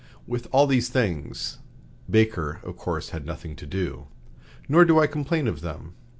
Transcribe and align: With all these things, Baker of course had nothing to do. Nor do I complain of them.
With 0.25 0.47
all 0.51 0.65
these 0.65 0.89
things, 0.89 1.59
Baker 2.09 2.59
of 2.63 2.75
course 2.75 3.09
had 3.09 3.23
nothing 3.23 3.55
to 3.57 3.67
do. 3.67 4.07
Nor 4.67 4.83
do 4.83 4.99
I 4.99 5.05
complain 5.05 5.47
of 5.47 5.61
them. 5.61 5.93